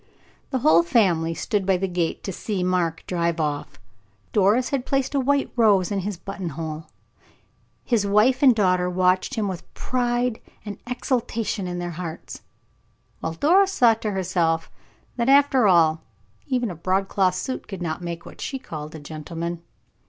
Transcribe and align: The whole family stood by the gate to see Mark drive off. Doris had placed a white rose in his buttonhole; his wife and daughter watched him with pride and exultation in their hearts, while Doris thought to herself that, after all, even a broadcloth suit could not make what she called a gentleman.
The 0.49 0.57
whole 0.65 0.81
family 0.81 1.35
stood 1.35 1.63
by 1.63 1.77
the 1.77 1.87
gate 1.87 2.23
to 2.23 2.31
see 2.33 2.63
Mark 2.63 3.03
drive 3.05 3.39
off. 3.39 3.79
Doris 4.33 4.69
had 4.69 4.83
placed 4.83 5.13
a 5.13 5.19
white 5.19 5.51
rose 5.55 5.91
in 5.91 5.99
his 5.99 6.17
buttonhole; 6.17 6.87
his 7.83 8.03
wife 8.03 8.41
and 8.41 8.55
daughter 8.55 8.89
watched 8.89 9.35
him 9.35 9.47
with 9.47 9.71
pride 9.75 10.41
and 10.65 10.79
exultation 10.87 11.67
in 11.67 11.77
their 11.77 11.91
hearts, 12.01 12.41
while 13.19 13.33
Doris 13.35 13.77
thought 13.77 14.01
to 14.01 14.09
herself 14.09 14.71
that, 15.17 15.29
after 15.29 15.67
all, 15.67 16.01
even 16.47 16.71
a 16.71 16.75
broadcloth 16.75 17.35
suit 17.35 17.67
could 17.67 17.83
not 17.83 18.01
make 18.01 18.25
what 18.25 18.41
she 18.41 18.57
called 18.57 18.95
a 18.95 18.99
gentleman. 18.99 19.61